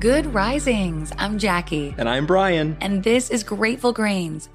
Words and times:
Good 0.00 0.34
risings. 0.34 1.10
I'm 1.16 1.38
Jackie. 1.38 1.94
And 1.96 2.06
I'm 2.06 2.26
Brian. 2.26 2.76
And 2.82 3.02
this 3.02 3.30
is 3.30 3.42
Grateful 3.42 3.94
Grains. 3.94 4.50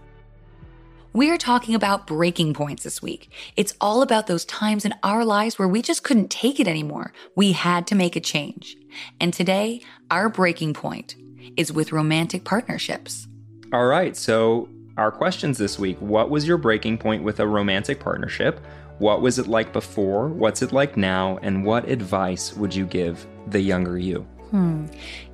We 1.14 1.32
are 1.32 1.38
talking 1.38 1.74
about 1.74 2.06
breaking 2.06 2.54
points 2.54 2.84
this 2.84 3.02
week. 3.02 3.32
It's 3.56 3.74
all 3.82 4.04
about 4.04 4.28
those 4.28 4.46
times 4.46 4.86
in 4.86 4.94
our 5.02 5.26
lives 5.26 5.58
where 5.58 5.68
we 5.68 5.82
just 5.82 6.04
couldn't 6.04 6.30
take 6.30 6.60
it 6.60 6.68
anymore. 6.68 7.12
We 7.36 7.54
had 7.54 7.88
to 7.88 7.96
make 7.96 8.16
a 8.16 8.20
change. 8.20 8.78
And 9.20 9.34
today, 9.34 9.82
our 10.12 10.30
breaking 10.30 10.76
point 10.76 11.16
is 11.58 11.72
with 11.72 11.92
romantic 11.92 12.44
partnerships. 12.44 13.28
All 13.74 13.88
right. 13.88 14.16
So, 14.16 14.70
our 14.98 15.12
questions 15.12 15.58
this 15.58 15.80
week 15.80 15.98
What 16.02 16.30
was 16.30 16.48
your 16.48 16.58
breaking 16.58 17.00
point 17.00 17.24
with 17.24 17.40
a 17.40 17.48
romantic 17.48 18.00
partnership? 18.00 18.60
What 19.00 19.22
was 19.22 19.40
it 19.40 19.48
like 19.48 19.74
before? 19.74 20.28
What's 20.28 20.62
it 20.62 20.72
like 20.72 20.98
now? 20.98 21.40
And 21.42 21.66
what 21.66 21.90
advice 21.90 22.54
would 22.56 22.76
you 22.76 22.86
give 22.86 23.26
the 23.48 23.60
younger 23.60 23.98
you? 23.98 24.28
Hmm. 24.52 24.88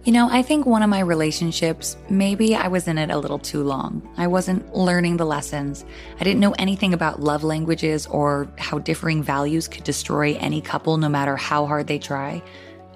You 0.05 0.11
know, 0.11 0.29
I 0.29 0.43
think 0.43 0.67
one 0.67 0.83
of 0.83 0.91
my 0.91 0.99
relationships, 0.99 1.97
maybe 2.07 2.55
I 2.55 2.67
was 2.67 2.87
in 2.87 2.99
it 2.99 3.09
a 3.09 3.17
little 3.17 3.39
too 3.39 3.63
long. 3.63 4.07
I 4.15 4.27
wasn't 4.27 4.75
learning 4.75 5.17
the 5.17 5.25
lessons. 5.25 5.85
I 6.19 6.23
didn't 6.23 6.39
know 6.39 6.53
anything 6.59 6.93
about 6.93 7.19
love 7.19 7.43
languages 7.43 8.05
or 8.05 8.47
how 8.59 8.77
differing 8.77 9.23
values 9.23 9.67
could 9.67 9.83
destroy 9.83 10.35
any 10.35 10.61
couple 10.61 10.97
no 10.97 11.09
matter 11.09 11.35
how 11.35 11.65
hard 11.65 11.87
they 11.87 11.97
try. 11.97 12.43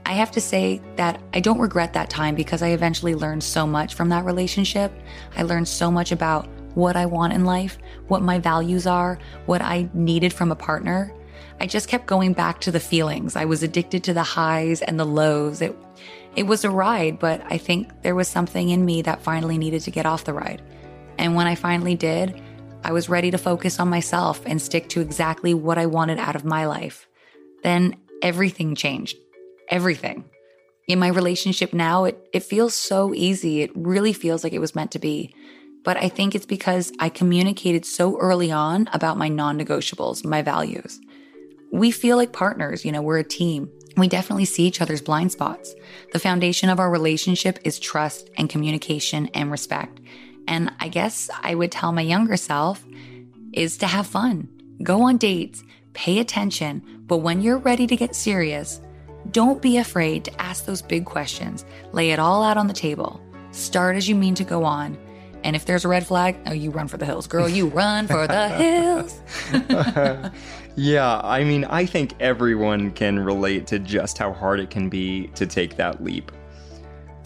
I 0.05 0.13
have 0.13 0.29
to 0.31 0.41
say 0.41 0.79
that 0.95 1.19
I 1.33 1.39
don't 1.39 1.59
regret 1.59 1.93
that 1.93 2.11
time 2.11 2.35
because 2.35 2.61
I 2.61 2.69
eventually 2.69 3.15
learned 3.15 3.43
so 3.43 3.65
much 3.65 3.95
from 3.95 4.09
that 4.09 4.23
relationship. 4.23 4.93
I 5.35 5.41
learned 5.41 5.67
so 5.67 5.89
much 5.89 6.11
about 6.11 6.47
what 6.75 6.95
I 6.95 7.07
want 7.07 7.33
in 7.33 7.45
life, 7.45 7.79
what 8.09 8.21
my 8.21 8.37
values 8.37 8.85
are, 8.85 9.17
what 9.47 9.61
I 9.61 9.89
needed 9.95 10.33
from 10.33 10.51
a 10.51 10.55
partner. 10.55 11.13
I 11.59 11.67
just 11.67 11.87
kept 11.87 12.07
going 12.07 12.33
back 12.33 12.59
to 12.61 12.71
the 12.71 12.79
feelings. 12.79 13.35
I 13.35 13.45
was 13.45 13.61
addicted 13.61 14.03
to 14.05 14.13
the 14.13 14.23
highs 14.23 14.81
and 14.81 14.99
the 14.99 15.05
lows. 15.05 15.61
It, 15.61 15.75
it 16.35 16.43
was 16.43 16.63
a 16.63 16.69
ride, 16.69 17.19
but 17.19 17.41
I 17.45 17.57
think 17.57 18.01
there 18.03 18.15
was 18.15 18.27
something 18.27 18.69
in 18.69 18.85
me 18.85 19.01
that 19.01 19.21
finally 19.21 19.57
needed 19.57 19.81
to 19.83 19.91
get 19.91 20.05
off 20.05 20.23
the 20.23 20.33
ride. 20.33 20.61
And 21.17 21.35
when 21.35 21.47
I 21.47 21.55
finally 21.55 21.95
did, 21.95 22.41
I 22.83 22.93
was 22.93 23.09
ready 23.09 23.31
to 23.31 23.37
focus 23.37 23.79
on 23.79 23.89
myself 23.89 24.41
and 24.45 24.61
stick 24.61 24.89
to 24.89 25.01
exactly 25.01 25.53
what 25.53 25.77
I 25.77 25.85
wanted 25.85 26.19
out 26.19 26.35
of 26.35 26.45
my 26.45 26.65
life. 26.65 27.07
Then 27.63 27.95
everything 28.21 28.75
changed. 28.75 29.17
Everything. 29.69 30.25
In 30.87 30.99
my 30.99 31.09
relationship 31.09 31.73
now, 31.73 32.05
it, 32.05 32.29
it 32.33 32.43
feels 32.43 32.73
so 32.73 33.13
easy. 33.13 33.61
It 33.61 33.71
really 33.75 34.13
feels 34.13 34.43
like 34.43 34.53
it 34.53 34.59
was 34.59 34.75
meant 34.75 34.91
to 34.91 34.99
be. 34.99 35.35
But 35.83 35.97
I 35.97 36.09
think 36.09 36.33
it's 36.33 36.45
because 36.45 36.91
I 36.99 37.09
communicated 37.09 37.85
so 37.85 38.17
early 38.19 38.51
on 38.51 38.89
about 38.93 39.17
my 39.17 39.27
non 39.27 39.59
negotiables, 39.59 40.25
my 40.25 40.41
values 40.41 40.99
we 41.71 41.91
feel 41.91 42.17
like 42.17 42.33
partners, 42.33 42.83
you 42.85 42.91
know, 42.91 43.01
we're 43.01 43.19
a 43.19 43.23
team. 43.23 43.71
We 43.97 44.07
definitely 44.07 44.45
see 44.45 44.65
each 44.65 44.81
other's 44.81 45.01
blind 45.01 45.31
spots. 45.31 45.75
The 46.13 46.19
foundation 46.19 46.69
of 46.69 46.79
our 46.79 46.89
relationship 46.89 47.59
is 47.63 47.79
trust 47.79 48.29
and 48.37 48.49
communication 48.49 49.29
and 49.33 49.51
respect. 49.51 49.99
And 50.47 50.71
I 50.79 50.87
guess 50.87 51.29
I 51.41 51.55
would 51.55 51.71
tell 51.71 51.91
my 51.91 52.01
younger 52.01 52.37
self 52.37 52.83
is 53.53 53.77
to 53.77 53.87
have 53.87 54.07
fun, 54.07 54.47
go 54.81 55.03
on 55.03 55.17
dates, 55.17 55.63
pay 55.93 56.19
attention. 56.19 57.03
But 57.05 57.17
when 57.17 57.41
you're 57.41 57.57
ready 57.57 57.85
to 57.87 57.95
get 57.95 58.15
serious, 58.15 58.81
don't 59.31 59.61
be 59.61 59.77
afraid 59.77 60.25
to 60.25 60.41
ask 60.41 60.65
those 60.65 60.81
big 60.81 61.05
questions. 61.05 61.65
Lay 61.91 62.11
it 62.11 62.19
all 62.19 62.43
out 62.43 62.57
on 62.57 62.67
the 62.67 62.73
table. 62.73 63.21
Start 63.51 63.95
as 63.95 64.07
you 64.07 64.15
mean 64.15 64.35
to 64.35 64.43
go 64.43 64.63
on. 64.63 64.97
And 65.43 65.55
if 65.55 65.65
there's 65.65 65.85
a 65.85 65.87
red 65.87 66.05
flag, 66.05 66.37
oh, 66.45 66.53
you 66.53 66.71
run 66.71 66.87
for 66.87 66.97
the 66.97 67.05
hills, 67.05 67.27
girl. 67.27 67.49
You 67.49 67.67
run 67.67 68.07
for 68.07 68.27
the 68.27 68.49
hills. 69.51 70.31
Yeah, 70.75 71.19
I 71.23 71.43
mean, 71.43 71.65
I 71.65 71.85
think 71.85 72.13
everyone 72.19 72.91
can 72.91 73.19
relate 73.19 73.67
to 73.67 73.79
just 73.79 74.17
how 74.17 74.31
hard 74.31 74.59
it 74.59 74.69
can 74.69 74.87
be 74.87 75.27
to 75.35 75.45
take 75.45 75.75
that 75.75 76.03
leap. 76.03 76.31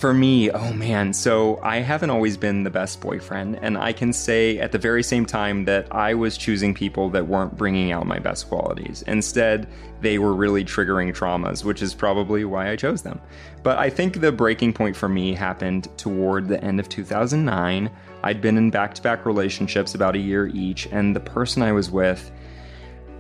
For 0.06 0.14
me, 0.14 0.52
oh 0.52 0.72
man, 0.72 1.14
so 1.14 1.60
I 1.64 1.78
haven't 1.78 2.12
always 2.12 2.38
been 2.38 2.62
the 2.62 2.70
best 2.70 3.02
boyfriend, 3.02 3.58
and 3.64 3.76
I 3.76 3.92
can 3.92 4.14
say 4.14 4.60
at 4.60 4.72
the 4.72 4.78
very 4.78 5.02
same 5.02 5.26
time 5.26 5.66
that 5.66 5.88
I 5.92 6.14
was 6.14 6.38
choosing 6.38 6.76
people 6.76 7.10
that 7.10 7.26
weren't 7.26 7.58
bringing 7.58 7.92
out 7.92 8.06
my 8.06 8.20
best 8.20 8.48
qualities. 8.48 9.02
Instead, 9.08 9.68
they 10.02 10.20
were 10.20 10.36
really 10.36 10.64
triggering 10.64 11.12
traumas, 11.12 11.64
which 11.64 11.82
is 11.82 11.96
probably 11.96 12.46
why 12.46 12.70
I 12.70 12.76
chose 12.76 13.02
them. 13.02 13.20
But 13.64 13.80
I 13.80 13.90
think 13.90 14.22
the 14.22 14.32
breaking 14.32 14.74
point 14.74 14.96
for 14.96 15.10
me 15.10 15.34
happened 15.34 15.88
toward 15.98 16.50
the 16.50 16.64
end 16.64 16.80
of 16.80 16.88
2009. 16.88 17.90
I'd 18.24 18.42
been 18.42 18.60
in 18.60 18.70
back 18.70 18.94
to 18.94 19.02
back 19.02 19.26
relationships 19.26 19.96
about 19.96 20.16
a 20.16 20.20
year 20.20 20.46
each, 20.54 20.86
and 20.92 21.16
the 21.16 21.20
person 21.20 21.64
I 21.64 21.72
was 21.72 21.90
with 21.90 22.32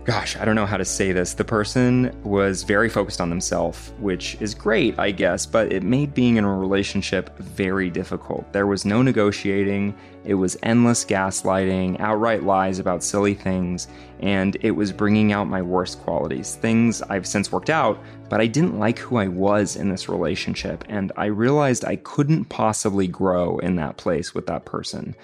gosh, 0.05 0.37
I 0.37 0.45
don't 0.45 0.53
know 0.53 0.67
how 0.67 0.77
to 0.77 0.85
say 0.85 1.11
this. 1.11 1.33
The 1.33 1.43
person 1.43 2.15
was 2.23 2.61
very 2.61 2.89
focused 2.89 3.19
on 3.19 3.29
themselves, 3.29 3.91
which 3.99 4.37
is 4.39 4.53
great, 4.53 4.97
I 4.99 5.09
guess, 5.09 5.47
but 5.47 5.73
it 5.73 5.81
made 5.81 6.13
being 6.13 6.37
in 6.37 6.43
a 6.43 6.55
relationship 6.55 7.35
very 7.39 7.89
difficult. 7.89 8.53
There 8.53 8.67
was 8.67 8.85
no 8.85 9.01
negotiating, 9.01 9.95
it 10.23 10.35
was 10.35 10.57
endless 10.61 11.03
gaslighting, 11.03 11.99
outright 11.99 12.43
lies 12.43 12.77
about 12.77 13.03
silly 13.03 13.33
things, 13.33 13.87
and 14.19 14.55
it 14.61 14.71
was 14.71 14.91
bringing 14.91 15.33
out 15.33 15.47
my 15.47 15.63
worst 15.63 15.99
qualities. 16.01 16.55
Things 16.55 17.01
I've 17.03 17.25
since 17.25 17.51
worked 17.51 17.71
out, 17.71 17.99
but 18.29 18.39
I 18.39 18.45
didn't 18.45 18.77
like 18.77 18.99
who 18.99 19.17
I 19.17 19.27
was 19.27 19.75
in 19.75 19.89
this 19.89 20.07
relationship, 20.07 20.83
and 20.87 21.11
I 21.17 21.25
realized 21.25 21.83
I 21.83 21.95
couldn't 21.95 22.45
possibly 22.45 23.07
grow 23.07 23.57
in 23.57 23.75
that 23.77 23.97
place 23.97 24.35
with 24.35 24.45
that 24.47 24.65
person. 24.65 25.15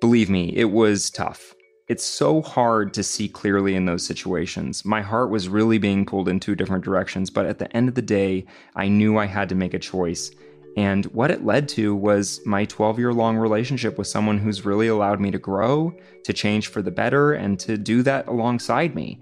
Believe 0.00 0.30
me, 0.30 0.54
it 0.56 0.70
was 0.70 1.10
tough. 1.10 1.56
It's 1.90 2.04
so 2.04 2.40
hard 2.40 2.94
to 2.94 3.02
see 3.02 3.28
clearly 3.28 3.74
in 3.74 3.86
those 3.86 4.06
situations. 4.06 4.84
My 4.84 5.02
heart 5.02 5.28
was 5.28 5.48
really 5.48 5.76
being 5.76 6.06
pulled 6.06 6.28
in 6.28 6.38
two 6.38 6.54
different 6.54 6.84
directions, 6.84 7.30
but 7.30 7.46
at 7.46 7.58
the 7.58 7.76
end 7.76 7.88
of 7.88 7.96
the 7.96 8.00
day, 8.00 8.46
I 8.76 8.86
knew 8.86 9.18
I 9.18 9.26
had 9.26 9.48
to 9.48 9.56
make 9.56 9.74
a 9.74 9.78
choice. 9.80 10.30
And 10.76 11.06
what 11.06 11.32
it 11.32 11.44
led 11.44 11.68
to 11.70 11.92
was 11.96 12.40
my 12.46 12.64
12 12.64 13.00
year 13.00 13.12
long 13.12 13.36
relationship 13.36 13.98
with 13.98 14.06
someone 14.06 14.38
who's 14.38 14.64
really 14.64 14.86
allowed 14.86 15.18
me 15.18 15.32
to 15.32 15.38
grow, 15.40 15.92
to 16.22 16.32
change 16.32 16.68
for 16.68 16.80
the 16.80 16.92
better, 16.92 17.32
and 17.32 17.58
to 17.58 17.76
do 17.76 18.04
that 18.04 18.28
alongside 18.28 18.94
me. 18.94 19.18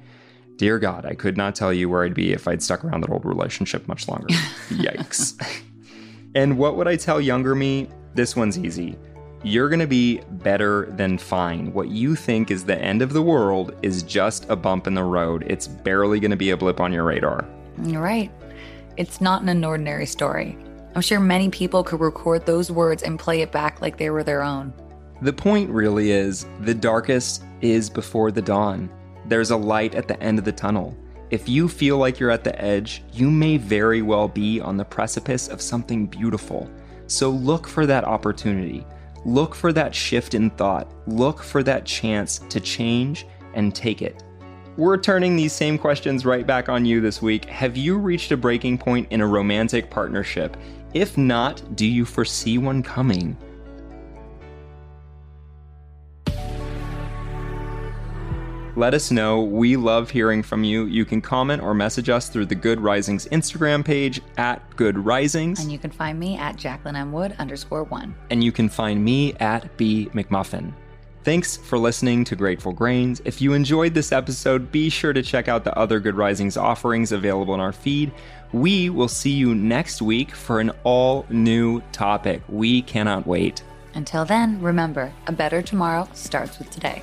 Dear 0.57 0.79
God, 0.79 1.07
I 1.07 1.15
could 1.15 1.39
not 1.39 1.55
tell 1.55 1.73
you 1.73 1.89
where 1.89 2.05
I'd 2.05 2.13
be 2.13 2.35
if 2.35 2.47
I'd 2.47 2.63
stuck 2.63 2.85
around 2.85 3.01
that 3.01 3.11
old 3.11 3.25
relationship 3.25 3.89
much 3.89 4.09
longer. 4.09 4.27
Yikes. 4.69 5.43
and 6.35 6.59
what 6.59 6.77
would 6.77 6.87
I 6.87 6.97
tell 6.97 7.19
younger 7.19 7.55
me? 7.55 7.89
This 8.15 8.37
one's 8.37 8.59
easy 8.59 8.99
you're 9.43 9.69
going 9.69 9.81
to 9.81 9.87
be 9.87 10.21
better 10.31 10.87
than 10.97 11.19
fine. 11.19 11.73
What 11.73 11.89
you 11.89 12.17
think 12.17 12.51
is 12.51 12.65
the 12.65 12.79
end 12.81 13.03
of 13.03 13.13
the 13.13 13.23
world 13.23 13.75
is 13.83 14.03
just 14.03 14.49
a 14.49 14.57
bump 14.57 14.87
in 14.87 14.95
the 14.95 15.05
road. 15.05 15.45
It's 15.47 15.69
barely 15.69 16.21
going 16.21 16.33
to 16.33 16.37
be 16.37 16.51
a 16.51 16.57
blip 16.57 16.81
on 16.81 16.93
your 16.93 17.05
radar. 17.05 17.47
You're 17.85 18.03
right. 18.03 18.31
It's 18.97 19.21
not 19.21 19.43
an 19.43 19.65
ordinary 19.65 20.07
story. 20.07 20.59
I'm 20.95 21.03
sure 21.03 21.21
many 21.21 21.49
people 21.51 21.85
could 21.85 22.01
record 22.01 22.47
those 22.47 22.71
words 22.71 23.05
and 23.05 23.19
play 23.19 23.43
it 23.43 23.53
back 23.53 23.81
like 23.81 23.97
they 23.97 24.11
were 24.11 24.25
their 24.25 24.43
own. 24.43 24.73
The 25.23 25.33
point 25.33 25.71
really 25.71 26.11
is 26.11 26.47
the 26.61 26.75
darkest 26.75 27.45
is 27.61 27.89
before 27.89 28.33
the 28.33 28.43
dawn. 28.43 28.91
There's 29.27 29.51
a 29.51 29.57
light 29.57 29.95
at 29.95 30.09
the 30.09 30.21
end 30.21 30.39
of 30.39 30.45
the 30.45 30.53
tunnel. 30.53 30.97
If 31.31 31.49
you 31.49 31.69
feel 31.69 31.99
like 31.99 32.19
you're 32.19 32.31
at 32.31 32.43
the 32.43 32.61
edge, 32.61 33.05
you 33.13 33.31
may 33.31 33.59
very 33.59 34.03
well 34.03 34.27
be 34.27 34.61
on 34.61 34.77
the 34.77 34.85
precipice 34.85 35.47
of 35.49 35.61
something 35.61 36.07
beautiful. 36.07 36.69
So 37.07 37.31
look 37.31 37.69
for 37.69 37.87
that 37.87 38.05
opportunity. 38.05 38.87
Look 39.29 39.55
for 39.55 39.75
that 39.75 39.95
shift 39.95 40.33
in 40.33 40.49
thought. 40.49 40.91
Look 41.07 41.43
for 41.43 41.63
that 41.65 41.85
chance 41.85 42.39
to 42.49 42.61
change 42.61 43.27
and 43.53 43.75
take 43.75 44.01
it. 44.01 44.25
We're 44.79 44.97
turning 44.97 45.37
these 45.37 45.53
same 45.53 45.77
questions 45.77 46.25
right 46.25 46.47
back 46.47 46.71
on 46.71 46.87
you 46.87 47.03
this 47.03 47.21
week. 47.21 47.45
Have 47.45 47.77
you 47.77 47.99
reached 47.99 48.33
a 48.33 48.39
breaking 48.39 48.79
point 48.79 49.07
in 49.11 49.21
a 49.21 49.27
romantic 49.27 49.91
partnership? 49.91 50.57
If 50.95 51.19
not, 51.19 51.77
do 51.77 51.85
you 51.85 52.07
foresee 52.07 52.57
one 52.57 52.83
coming? 52.83 53.37
Let 58.79 58.95
us 58.95 59.11
know. 59.11 59.43
We 59.43 59.75
love 59.77 60.09
hearing 60.09 60.41
from 60.41 60.63
you. 60.63 60.85
You 60.85 61.05
can 61.05 61.21
comment 61.21 61.61
or 61.61 61.75
message 61.75 62.09
us 62.09 62.29
through 62.29 62.47
the 62.47 62.55
Good 62.55 62.81
Risings 62.81 63.27
Instagram 63.33 63.85
page 63.85 64.21
at 64.37 64.63
Good 64.77 64.97
Risings. 64.97 65.59
And 65.59 65.73
you 65.73 65.81
can 65.81 65.91
find 65.91 66.17
me 66.17 66.37
at 66.37 66.55
Jacqueline 66.55 66.95
M. 66.95 67.11
Wood 67.11 67.35
underscore 67.41 67.83
one. 67.83 68.15
And 68.31 68.45
you 68.45 68.53
can 68.53 68.69
find 68.69 69.05
me 69.05 69.35
at 69.41 69.77
B 69.77 70.09
McMuffin. 70.15 70.73
Thanks 71.25 71.57
for 71.57 71.77
listening 71.77 72.23
to 72.27 72.37
Grateful 72.37 72.73
Grains. 72.73 73.21
If 73.25 73.43
you 73.43 73.53
enjoyed 73.53 73.95
this 73.95 74.13
episode, 74.13 74.71
be 74.71 74.89
sure 74.91 75.13
to 75.13 75.23
check 75.25 75.49
out 75.49 75.65
the 75.65 75.77
other 75.77 75.99
Good 75.99 76.15
Risings 76.15 76.57
offerings 76.57 77.11
available 77.11 77.55
in 77.55 77.61
our 77.61 77.73
feed. 77.73 78.13
We 78.53 78.91
will 78.91 79.09
see 79.09 79.33
you 79.33 79.57
next 79.57 80.01
week 80.01 80.31
for 80.31 80.61
an 80.61 80.71
all 80.85 81.27
new 81.31 81.81
topic. 81.91 82.43
We 82.49 82.83
cannot 82.83 83.27
wait. 83.27 83.61
Until 83.95 84.25
then, 84.25 84.63
remember 84.63 85.13
a 85.27 85.33
better 85.33 85.63
tomorrow 85.63 86.09
starts 86.13 86.61
with 86.61 86.71
today. 86.71 87.03